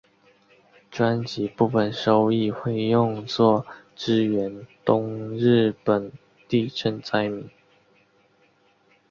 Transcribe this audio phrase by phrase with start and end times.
[0.89, 6.11] 专辑部分收益会用作支援东日本
[6.47, 7.47] 地震灾民。